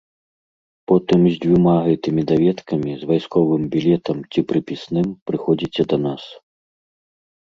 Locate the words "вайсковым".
3.11-3.63